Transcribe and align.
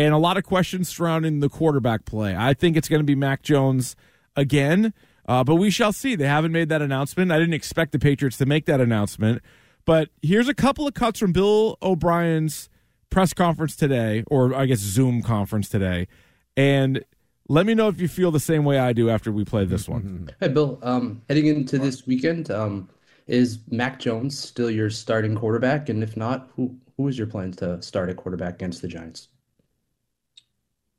and 0.00 0.14
a 0.14 0.18
lot 0.18 0.38
of 0.38 0.44
questions 0.44 0.88
surrounding 0.88 1.40
the 1.40 1.50
quarterback 1.50 2.06
play. 2.06 2.34
I 2.34 2.54
think 2.54 2.74
it's 2.74 2.88
going 2.88 3.00
to 3.00 3.04
be 3.04 3.14
Mac 3.14 3.42
Jones 3.42 3.96
again, 4.34 4.94
uh, 5.26 5.44
but 5.44 5.56
we 5.56 5.68
shall 5.70 5.92
see. 5.92 6.16
They 6.16 6.26
haven't 6.26 6.52
made 6.52 6.70
that 6.70 6.80
announcement. 6.80 7.30
I 7.30 7.38
didn't 7.38 7.52
expect 7.52 7.92
the 7.92 7.98
Patriots 7.98 8.38
to 8.38 8.46
make 8.46 8.64
that 8.64 8.80
announcement. 8.80 9.42
But 9.84 10.08
here's 10.22 10.48
a 10.48 10.54
couple 10.54 10.86
of 10.86 10.94
cuts 10.94 11.20
from 11.20 11.32
Bill 11.32 11.76
O'Brien's 11.82 12.70
press 13.10 13.34
conference 13.34 13.76
today, 13.76 14.24
or 14.28 14.54
I 14.54 14.64
guess 14.64 14.78
Zoom 14.78 15.20
conference 15.20 15.68
today. 15.68 16.08
And 16.56 17.04
let 17.50 17.66
me 17.66 17.74
know 17.74 17.88
if 17.88 18.00
you 18.00 18.08
feel 18.08 18.30
the 18.30 18.40
same 18.40 18.64
way 18.64 18.78
I 18.78 18.94
do 18.94 19.10
after 19.10 19.30
we 19.30 19.44
play 19.44 19.66
this 19.66 19.86
one. 19.86 20.30
Hey, 20.40 20.48
Bill. 20.48 20.78
Um, 20.82 21.20
heading 21.28 21.46
into 21.46 21.78
this 21.78 22.06
weekend, 22.06 22.50
um, 22.50 22.88
is 23.26 23.58
Mac 23.70 24.00
Jones 24.00 24.38
still 24.38 24.70
your 24.70 24.88
starting 24.88 25.34
quarterback? 25.34 25.90
And 25.90 26.02
if 26.02 26.16
not, 26.16 26.48
who 26.56 26.74
who 26.96 27.08
is 27.08 27.18
your 27.18 27.26
plan 27.26 27.52
to 27.52 27.82
start 27.82 28.08
a 28.08 28.14
quarterback 28.14 28.54
against 28.54 28.80
the 28.80 28.88
Giants? 28.88 29.28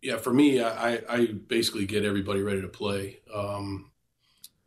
Yeah, 0.02 0.18
for 0.18 0.34
me, 0.34 0.62
I, 0.62 1.02
I 1.08 1.26
basically 1.28 1.86
get 1.86 2.06
everybody 2.06 2.42
ready 2.42 2.62
to 2.62 2.68
play. 2.68 3.20
Um, 3.34 3.92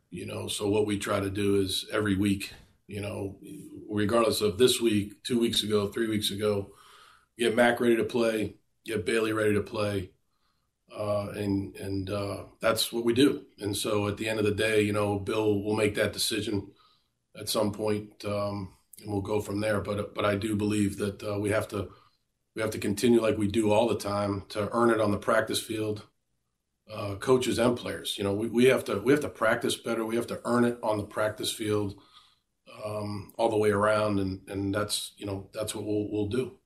you 0.09 0.25
know, 0.25 0.47
so 0.47 0.69
what 0.69 0.85
we 0.85 0.97
try 0.97 1.19
to 1.19 1.29
do 1.29 1.61
is 1.61 1.85
every 1.91 2.15
week, 2.15 2.53
you 2.87 3.01
know, 3.01 3.37
regardless 3.89 4.41
of 4.41 4.57
this 4.57 4.79
week, 4.79 5.23
two 5.23 5.39
weeks 5.39 5.61
ago, 5.63 5.87
three 5.87 6.07
weeks 6.07 6.31
ago, 6.31 6.71
get 7.37 7.55
Mac 7.55 7.81
ready 7.81 7.97
to 7.97 8.05
play, 8.05 8.55
get 8.85 9.05
Bailey 9.05 9.33
ready 9.33 9.53
to 9.55 9.61
play, 9.61 10.11
uh, 10.97 11.29
and 11.35 11.75
and 11.75 12.09
uh, 12.09 12.43
that's 12.61 12.93
what 12.93 13.03
we 13.05 13.13
do. 13.13 13.43
And 13.59 13.75
so 13.75 14.07
at 14.07 14.17
the 14.17 14.29
end 14.29 14.39
of 14.39 14.45
the 14.45 14.51
day, 14.53 14.81
you 14.81 14.93
know, 14.93 15.19
Bill 15.19 15.61
will 15.63 15.75
make 15.75 15.95
that 15.95 16.13
decision 16.13 16.69
at 17.39 17.49
some 17.49 17.71
point, 17.73 18.23
um, 18.25 18.73
and 19.01 19.11
we'll 19.11 19.21
go 19.21 19.41
from 19.41 19.59
there. 19.61 19.81
But 19.81 20.15
but 20.15 20.25
I 20.25 20.35
do 20.35 20.55
believe 20.55 20.97
that 20.97 21.23
uh, 21.23 21.39
we 21.39 21.49
have 21.51 21.67
to 21.69 21.89
we 22.55 22.61
have 22.61 22.71
to 22.71 22.79
continue 22.79 23.21
like 23.21 23.37
we 23.37 23.47
do 23.47 23.71
all 23.71 23.87
the 23.87 23.97
time 23.97 24.43
to 24.49 24.69
earn 24.73 24.89
it 24.89 25.01
on 25.01 25.11
the 25.11 25.17
practice 25.17 25.61
field. 25.61 26.07
Uh, 26.93 27.15
coaches 27.15 27.57
and 27.57 27.75
players, 27.75 28.15
you 28.15 28.23
know, 28.23 28.31
we, 28.31 28.47
we 28.47 28.65
have 28.65 28.83
to 28.83 28.99
we 28.99 29.11
have 29.11 29.21
to 29.21 29.27
practice 29.27 29.75
better. 29.75 30.05
We 30.05 30.17
have 30.17 30.27
to 30.27 30.39
earn 30.45 30.65
it 30.65 30.77
on 30.83 30.97
the 30.97 31.03
practice 31.03 31.51
field 31.51 31.95
um, 32.85 33.33
all 33.37 33.49
the 33.49 33.57
way 33.57 33.71
around, 33.71 34.19
and 34.19 34.41
and 34.47 34.73
that's 34.73 35.13
you 35.17 35.25
know 35.25 35.49
that's 35.51 35.73
what 35.73 35.83
we'll 35.83 36.07
we'll 36.11 36.27
do. 36.27 36.59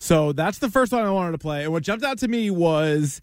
So 0.00 0.32
that's 0.32 0.58
the 0.58 0.70
first 0.70 0.92
one 0.92 1.04
I 1.04 1.10
wanted 1.10 1.32
to 1.32 1.38
play. 1.38 1.64
And 1.64 1.72
what 1.72 1.82
jumped 1.82 2.04
out 2.04 2.18
to 2.18 2.28
me 2.28 2.50
was, 2.50 3.20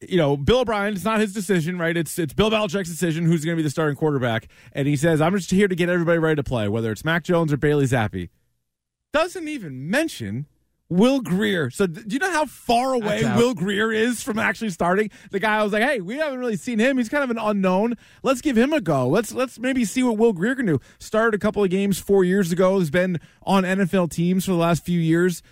you 0.00 0.16
know, 0.16 0.36
Bill 0.36 0.60
O'Brien, 0.60 0.94
it's 0.94 1.04
not 1.04 1.20
his 1.20 1.34
decision, 1.34 1.78
right? 1.78 1.96
It's 1.96 2.18
it's 2.18 2.32
Bill 2.32 2.50
Belichick's 2.50 2.88
decision 2.88 3.26
who's 3.26 3.44
going 3.44 3.56
to 3.56 3.60
be 3.60 3.64
the 3.64 3.70
starting 3.70 3.96
quarterback. 3.96 4.48
And 4.72 4.88
he 4.88 4.96
says, 4.96 5.20
I'm 5.20 5.34
just 5.34 5.50
here 5.50 5.68
to 5.68 5.74
get 5.74 5.88
everybody 5.88 6.18
ready 6.18 6.36
to 6.36 6.44
play, 6.44 6.68
whether 6.68 6.90
it's 6.90 7.04
Mac 7.04 7.24
Jones 7.24 7.52
or 7.52 7.56
Bailey 7.56 7.86
Zappe. 7.86 8.28
Doesn't 9.12 9.48
even 9.48 9.88
mention 9.88 10.46
Will 10.88 11.20
Grier. 11.20 11.70
So 11.70 11.86
do 11.86 12.02
you 12.08 12.18
know 12.18 12.30
how 12.30 12.46
far 12.46 12.92
away 12.94 13.22
Will 13.36 13.54
Grier 13.54 13.92
is 13.92 14.22
from 14.22 14.38
actually 14.38 14.70
starting? 14.70 15.10
The 15.30 15.40
guy 15.40 15.58
I 15.58 15.62
was 15.62 15.72
like, 15.72 15.82
hey, 15.82 16.00
we 16.00 16.16
haven't 16.16 16.38
really 16.38 16.56
seen 16.56 16.78
him. 16.78 16.98
He's 16.98 17.08
kind 17.08 17.24
of 17.24 17.30
an 17.30 17.38
unknown. 17.38 17.94
Let's 18.22 18.40
give 18.40 18.56
him 18.56 18.72
a 18.72 18.80
go. 18.80 19.08
Let's 19.08 19.32
let's 19.32 19.58
maybe 19.58 19.84
see 19.84 20.02
what 20.02 20.16
Will 20.16 20.32
Grier 20.32 20.54
can 20.54 20.66
do. 20.66 20.80
Started 20.98 21.34
a 21.34 21.40
couple 21.40 21.64
of 21.64 21.70
games 21.70 21.98
four 21.98 22.24
years 22.24 22.52
ago. 22.52 22.78
Has 22.78 22.90
been 22.90 23.18
on 23.42 23.64
NFL 23.64 24.10
teams 24.10 24.44
for 24.44 24.52
the 24.52 24.58
last 24.58 24.84
few 24.84 25.00
years. 25.00 25.42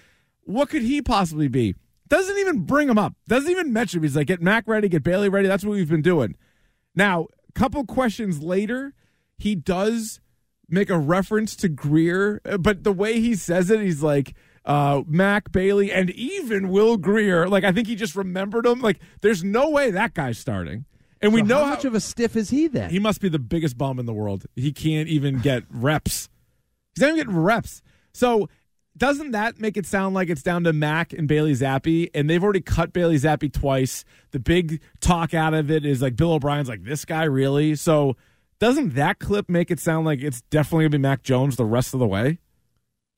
What 0.42 0.68
could 0.68 0.82
he 0.82 1.02
possibly 1.02 1.48
be? 1.48 1.74
Doesn't 2.08 2.38
even 2.38 2.60
bring 2.60 2.88
him 2.88 2.98
up. 2.98 3.14
Doesn't 3.26 3.50
even 3.50 3.72
mention 3.72 3.98
him. 3.98 4.02
He's 4.04 4.14
like, 4.14 4.26
get 4.26 4.42
Mac 4.42 4.68
ready, 4.68 4.88
get 4.88 5.02
Bailey 5.02 5.28
ready. 5.28 5.48
That's 5.48 5.64
what 5.64 5.72
we've 5.72 5.88
been 5.88 6.02
doing. 6.02 6.36
Now, 6.94 7.26
a 7.48 7.52
couple 7.58 7.84
questions 7.84 8.42
later, 8.42 8.92
he 9.38 9.54
does 9.54 10.20
make 10.68 10.90
a 10.90 10.98
reference 10.98 11.56
to 11.56 11.68
Grier, 11.68 12.40
but 12.58 12.84
the 12.84 12.92
way 12.92 13.20
he 13.20 13.34
says 13.34 13.70
it, 13.70 13.80
he's 13.80 14.02
like, 14.02 14.34
uh, 14.64 15.02
Mac 15.06 15.52
Bailey 15.52 15.92
and 15.92 16.10
even 16.10 16.68
Will 16.70 16.96
Grier. 16.96 17.48
Like 17.48 17.64
I 17.64 17.72
think 17.72 17.86
he 17.86 17.94
just 17.94 18.16
remembered 18.16 18.66
him. 18.66 18.80
Like 18.80 18.98
there's 19.20 19.44
no 19.44 19.70
way 19.70 19.90
that 19.90 20.14
guy's 20.14 20.38
starting. 20.38 20.86
And 21.20 21.32
we 21.32 21.40
So 21.40 21.46
know 21.46 21.64
how 21.64 21.70
much 21.70 21.84
of 21.84 21.94
a 21.94 22.00
stiff 22.00 22.36
is 22.36 22.50
he 22.50 22.66
then? 22.66 22.90
he 22.90 22.98
must 22.98 23.20
be 23.20 23.28
the 23.28 23.38
biggest 23.38 23.78
bum 23.78 23.98
in 23.98 24.06
the 24.06 24.12
world. 24.12 24.44
He 24.56 24.72
can't 24.72 25.08
even 25.08 25.38
get 25.40 25.64
reps. 25.70 26.28
He's 26.94 27.02
not 27.02 27.08
even 27.08 27.18
getting 27.26 27.36
reps. 27.36 27.82
So 28.12 28.48
doesn't 28.96 29.32
that 29.32 29.58
make 29.58 29.76
it 29.76 29.86
sound 29.86 30.14
like 30.14 30.28
it's 30.30 30.42
down 30.42 30.64
to 30.64 30.72
Mac 30.72 31.12
and 31.12 31.26
Bailey 31.26 31.52
Zappe? 31.52 32.10
And 32.14 32.30
they've 32.30 32.42
already 32.42 32.60
cut 32.60 32.92
Bailey 32.92 33.16
Zappe 33.16 33.52
twice. 33.52 34.04
The 34.30 34.38
big 34.38 34.80
talk 35.00 35.34
out 35.34 35.52
of 35.54 35.70
it 35.70 35.84
is 35.84 36.00
like 36.00 36.14
Bill 36.16 36.32
O'Brien's 36.32 36.68
like, 36.68 36.84
this 36.84 37.04
guy 37.04 37.24
really? 37.24 37.74
So 37.74 38.16
doesn't 38.64 38.94
that 38.94 39.18
clip 39.18 39.48
make 39.48 39.70
it 39.70 39.78
sound 39.78 40.06
like 40.06 40.22
it's 40.22 40.40
definitely 40.42 40.84
gonna 40.84 40.90
be 40.90 40.98
Mac 40.98 41.22
Jones 41.22 41.56
the 41.56 41.64
rest 41.64 41.92
of 41.94 42.00
the 42.00 42.06
way? 42.06 42.38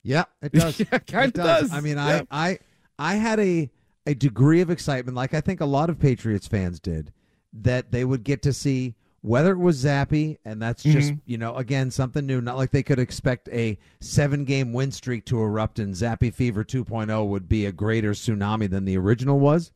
Yeah, 0.03 0.25
it 0.41 0.51
does. 0.53 0.79
Yeah, 0.79 0.97
kinda 0.99 1.31
does. 1.31 1.61
does. 1.69 1.73
I 1.73 1.79
mean, 1.81 1.95
Yeah. 1.97 2.21
I, 2.29 2.49
I, 2.49 2.59
I 2.99 3.15
had 3.15 3.39
a 3.39 3.69
a 4.05 4.13
degree 4.13 4.61
of 4.61 4.69
excitement, 4.69 5.15
like 5.15 5.33
I 5.33 5.41
think 5.41 5.59
a 5.61 5.65
lot 5.65 5.89
of 5.89 5.99
Patriots 5.99 6.47
fans 6.47 6.79
did, 6.79 7.11
that 7.53 7.91
they 7.91 8.05
would 8.05 8.23
get 8.23 8.41
to 8.43 8.53
see 8.53 8.95
whether 9.21 9.51
it 9.51 9.57
was 9.57 9.83
Zappe, 9.83 10.37
and 10.45 10.61
that's 10.61 10.83
just 10.83 11.11
Mhm. 11.11 11.21
you 11.25 11.37
know 11.37 11.55
again 11.55 11.91
something 11.91 12.25
new. 12.25 12.39
Not 12.41 12.57
like 12.57 12.71
they 12.71 12.83
could 12.83 12.99
expect 12.99 13.49
a 13.49 13.77
seven 13.99 14.43
game 14.45 14.71
win 14.73 14.91
streak 14.91 15.25
to 15.25 15.41
erupt, 15.41 15.79
and 15.79 15.93
Zappe 15.93 16.33
Fever 16.33 16.63
2.0 16.63 17.27
would 17.27 17.49
be 17.49 17.65
a 17.65 17.71
greater 17.71 18.11
tsunami 18.11 18.69
than 18.69 18.85
the 18.85 18.97
original 18.97 19.39
was, 19.39 19.71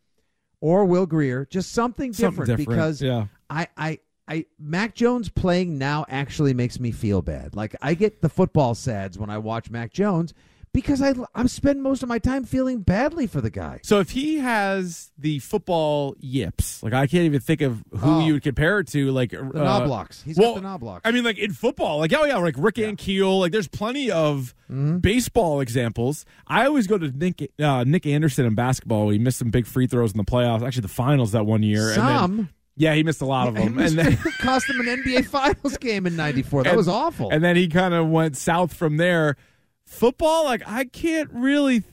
or 0.62 0.86
Will 0.86 1.06
Grier, 1.06 1.46
just 1.50 1.72
something 1.74 2.12
different, 2.12 2.36
Something 2.36 2.56
different, 2.58 2.70
because 2.70 3.02
yeah. 3.02 3.26
I, 3.50 3.68
I, 3.76 4.00
I, 4.32 4.46
Mac 4.60 4.96
Jones 4.96 5.28
playing 5.30 5.78
now 5.78 6.06
actually 6.08 6.54
makes 6.54 6.80
me 6.80 6.92
feel 6.92 7.22
bad. 7.22 7.56
Like 7.56 7.76
I 7.82 7.94
get 7.96 8.22
the 8.22 8.30
football 8.30 8.76
sads 8.76 9.18
when 9.18 9.30
I 9.30 9.38
watch 9.40 9.70
Mac 9.70 9.92
Jones 9.92 10.34
because 10.74 11.02
I, 11.02 11.14
I'm 11.36 11.50
spend 11.50 11.84
most 11.84 12.02
of 12.02 12.08
my 12.08 12.18
time 12.18 12.46
feeling 12.46 12.80
badly 12.80 13.28
for 13.28 13.42
the 13.42 13.50
guy. 13.50 13.82
So 13.84 14.00
if 14.00 14.12
he 14.12 14.38
has 14.38 15.12
the 15.18 15.40
football 15.40 16.16
yips, 16.18 16.82
like 16.82 16.94
I 16.94 17.08
can't 17.08 17.26
even 17.26 17.42
think 17.42 17.60
of 17.60 17.84
who 17.92 18.10
Oh. 18.10 18.26
you 18.26 18.34
would 18.36 18.44
compare 18.44 18.80
it 18.80 18.88
to, 18.90 19.12
like 19.12 19.32
The 19.32 19.40
uh, 19.40 19.52
Knoblauchs. 19.82 20.24
He's 20.24 20.38
well, 20.38 20.54
got 20.58 20.80
the 20.80 20.86
Knoblauchs. 20.86 21.02
I 21.04 21.12
mean, 21.12 21.26
like 21.26 21.38
in 21.38 21.52
football, 21.52 22.00
like 22.00 22.14
oh 22.18 22.24
yeah, 22.24 22.38
like 22.38 22.56
Rick 22.58 22.76
Ankiel, 22.76 23.38
like 23.42 23.52
there's 23.52 23.68
plenty 23.68 24.10
of 24.12 24.56
Mm-hmm. 24.72 25.00
baseball 25.00 25.60
examples. 25.60 26.24
I 26.48 26.66
always 26.66 26.88
go 26.88 26.98
to 26.98 27.12
Nick 27.12 27.52
uh, 27.60 27.84
Nick 27.86 28.06
Anderson 28.06 28.46
in 28.46 28.56
basketball. 28.56 29.10
He 29.10 29.20
missed 29.20 29.40
some 29.40 29.50
big 29.50 29.66
free 29.68 29.86
throws 29.86 30.14
in 30.14 30.18
the 30.18 30.24
playoffs, 30.24 30.66
actually 30.66 30.84
the 30.84 30.88
finals 30.88 31.34
that 31.34 31.46
one 31.46 31.62
year. 31.62 31.90
and 31.90 31.98
then- 32.02 32.18
Some. 32.18 32.50
Yeah, 32.76 32.94
he 32.94 33.04
missed 33.04 33.22
a 33.22 33.26
lot 33.26 33.48
of 33.48 33.56
them, 33.56 33.78
and 33.78 33.98
then 33.98 34.18
cost 34.40 34.68
them 34.68 34.80
an 34.80 34.86
NBA 34.88 35.26
Finals 35.30 35.78
game 35.78 36.08
in 36.08 36.16
'94. 36.16 36.64
That 36.64 36.70
and- 36.70 36.78
was 36.78 36.88
awful. 36.88 37.30
And 37.32 37.44
then 37.44 37.56
he 37.56 37.68
kind 37.68 37.94
of 37.94 38.08
went 38.08 38.38
south 38.38 38.74
from 38.74 38.98
there. 38.98 39.38
Football, 39.86 40.46
like 40.46 40.64
I 40.66 40.86
can't 40.86 41.30
really. 41.34 41.84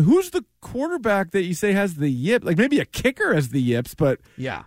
Who's 0.00 0.30
the 0.30 0.44
quarterback 0.62 1.32
that 1.32 1.42
you 1.42 1.52
say 1.52 1.72
has 1.72 1.96
the 1.96 2.08
yip? 2.08 2.44
Like 2.44 2.56
maybe 2.56 2.80
a 2.80 2.86
kicker 2.86 3.34
has 3.34 3.50
the 3.50 3.60
yips, 3.60 3.94
but 3.94 4.20
yeah, 4.38 4.62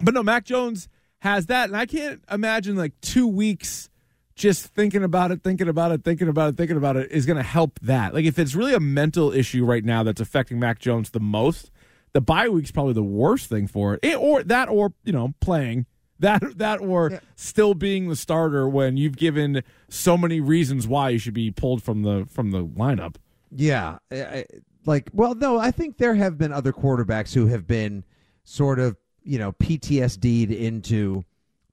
but 0.00 0.14
no, 0.14 0.22
Mac 0.22 0.44
Jones 0.44 0.88
has 1.18 1.46
that, 1.46 1.68
and 1.68 1.76
I 1.76 1.86
can't 1.86 2.22
imagine 2.30 2.76
like 2.76 2.92
two 3.00 3.26
weeks 3.26 3.88
just 4.34 4.66
thinking 4.68 5.04
about 5.04 5.30
it, 5.30 5.42
thinking 5.42 5.68
about 5.68 5.92
it, 5.92 6.04
thinking 6.04 6.28
about 6.28 6.50
it, 6.50 6.56
thinking 6.56 6.76
about 6.76 6.96
it 6.96 7.10
is 7.10 7.26
going 7.26 7.36
to 7.36 7.42
help 7.42 7.78
that. 7.80 8.14
Like 8.14 8.24
if 8.24 8.38
it's 8.38 8.54
really 8.54 8.74
a 8.74 8.80
mental 8.80 9.32
issue 9.32 9.64
right 9.64 9.84
now 9.84 10.02
that's 10.02 10.20
affecting 10.20 10.58
Mac 10.58 10.78
Jones 10.78 11.10
the 11.10 11.20
most, 11.20 11.70
the 12.12 12.20
bye 12.20 12.48
week's 12.48 12.70
probably 12.70 12.92
the 12.94 13.02
worst 13.02 13.48
thing 13.48 13.66
for 13.66 13.94
it, 13.94 14.00
Eh, 14.02 14.14
or 14.14 14.42
that, 14.44 14.68
or 14.68 14.92
you 15.04 15.12
know, 15.12 15.34
playing. 15.40 15.86
That, 16.18 16.58
that, 16.58 16.80
or 16.80 17.20
still 17.34 17.74
being 17.74 18.08
the 18.08 18.14
starter 18.14 18.68
when 18.68 18.96
you've 18.96 19.16
given 19.16 19.64
so 19.88 20.16
many 20.16 20.40
reasons 20.40 20.86
why 20.86 21.08
you 21.08 21.18
should 21.18 21.34
be 21.34 21.50
pulled 21.50 21.82
from 21.82 22.02
the 22.02 22.26
from 22.30 22.52
the 22.52 22.64
lineup. 22.64 23.16
Yeah, 23.50 23.98
I- 24.12 24.44
like 24.86 25.10
well, 25.12 25.34
no, 25.34 25.58
I 25.58 25.70
think 25.72 25.98
there 25.98 26.14
have 26.14 26.38
been 26.38 26.52
other 26.52 26.72
quarterbacks 26.72 27.34
who 27.34 27.46
have 27.48 27.66
been 27.66 28.04
sort 28.44 28.78
of 28.78 28.96
you 29.24 29.38
know 29.38 29.52
PTSD'd 29.52 30.52
into 30.52 31.24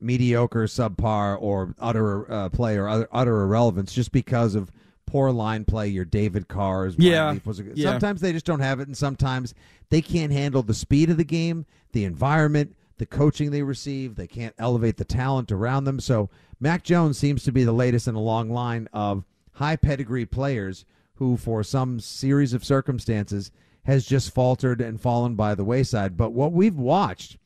mediocre, 0.02 0.64
subpar, 0.66 1.38
or 1.42 1.76
utter 1.80 2.32
uh, 2.32 2.50
play 2.50 2.78
or 2.78 2.88
utter, 2.88 3.08
utter 3.12 3.42
irrelevance 3.42 3.94
just 3.94 4.12
because 4.12 4.56
of 4.56 4.72
poor 5.10 5.32
line 5.32 5.66
play. 5.66 5.88
Your 5.88 6.06
David 6.06 6.48
Carr's, 6.48 6.96
Yeah, 6.98 7.32
yeah. 7.76 7.92
sometimes 7.92 8.22
they 8.22 8.32
just 8.34 8.46
don't 8.46 8.60
have 8.60 8.80
it, 8.80 8.88
and 8.88 8.96
sometimes 8.98 9.54
they 9.90 10.02
can't 10.02 10.32
handle 10.32 10.62
the 10.62 10.74
speed 10.74 11.10
of 11.10 11.18
the 11.18 11.24
game, 11.24 11.66
the 11.94 12.06
environment, 12.06 12.76
the 12.98 13.06
coaching 13.06 13.52
they 13.52 13.64
receive. 13.64 14.16
They 14.16 14.28
can't 14.28 14.54
elevate 14.60 14.98
the 14.98 15.06
talent 15.06 15.52
around 15.52 15.86
them. 15.86 16.00
So 16.00 16.30
Mac 16.60 16.84
Jones 16.84 17.18
seems 17.18 17.44
to 17.44 17.52
be 17.52 17.64
the 17.64 17.72
latest 17.72 18.08
in 18.08 18.16
a 18.16 18.20
long 18.22 18.50
line 18.50 18.88
of 18.94 19.24
high 19.54 19.76
pedigree 19.78 20.26
players 20.26 20.86
who, 21.16 21.38
for 21.38 21.64
some 21.64 22.00
series 22.00 22.54
of 22.54 22.64
circumstances, 22.64 23.52
has 23.84 24.06
just 24.06 24.34
faltered 24.34 24.80
and 24.82 25.02
fallen 25.02 25.36
by 25.36 25.56
the 25.56 25.64
wayside. 25.64 26.16
But 26.18 26.32
what 26.32 26.52
we've 26.52 26.76
watched 26.78 27.38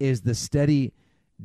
is 0.00 0.22
the 0.22 0.34
steady 0.34 0.92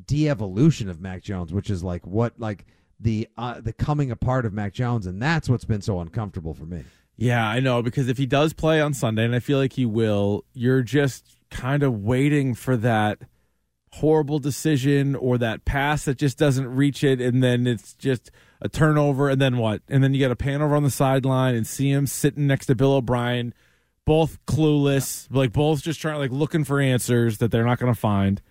de-evolution 0.05 0.89
of 0.89 1.01
Mac 1.01 1.21
Jones, 1.23 1.53
which 1.53 1.69
is 1.69 1.83
like 1.83 2.05
what 2.05 2.33
like 2.39 2.65
the 2.99 3.27
uh, 3.37 3.61
the 3.61 3.73
coming 3.73 4.11
apart 4.11 4.45
of 4.45 4.53
Mac 4.53 4.73
Jones, 4.73 5.05
and 5.05 5.21
that's 5.21 5.49
what's 5.49 5.65
been 5.65 5.81
so 5.81 5.99
uncomfortable 5.99 6.53
for 6.53 6.65
me. 6.65 6.83
Yeah, 7.15 7.47
I 7.47 7.59
know 7.59 7.81
because 7.81 8.07
if 8.09 8.17
he 8.17 8.25
does 8.25 8.53
play 8.53 8.79
on 8.79 8.93
Sunday, 8.93 9.25
and 9.25 9.35
I 9.35 9.39
feel 9.39 9.57
like 9.57 9.73
he 9.73 9.85
will, 9.85 10.45
you're 10.53 10.83
just 10.83 11.37
kind 11.49 11.83
of 11.83 12.03
waiting 12.03 12.53
for 12.53 12.77
that 12.77 13.19
horrible 13.93 14.37
decision 14.37 15.15
or 15.15 15.37
that 15.39 15.65
pass 15.65 16.05
that 16.05 16.17
just 16.17 16.37
doesn't 16.37 16.67
reach 16.67 17.03
it, 17.03 17.19
and 17.19 17.43
then 17.43 17.65
it's 17.65 17.93
just 17.93 18.31
a 18.61 18.69
turnover, 18.69 19.29
and 19.29 19.41
then 19.41 19.57
what? 19.57 19.81
And 19.87 20.03
then 20.03 20.13
you 20.13 20.19
got 20.19 20.31
a 20.31 20.35
pan 20.35 20.61
over 20.61 20.75
on 20.75 20.83
the 20.83 20.91
sideline 20.91 21.55
and 21.55 21.65
see 21.65 21.91
him 21.91 22.07
sitting 22.07 22.47
next 22.47 22.67
to 22.67 22.75
Bill 22.75 22.93
O'Brien, 22.93 23.53
both 24.05 24.43
clueless, 24.45 25.27
like 25.29 25.53
both 25.53 25.83
just 25.83 25.99
trying 25.99 26.19
like 26.19 26.31
looking 26.31 26.63
for 26.63 26.79
answers 26.79 27.39
that 27.39 27.51
they're 27.51 27.65
not 27.65 27.79
going 27.79 27.93
to 27.93 27.99
find. 27.99 28.41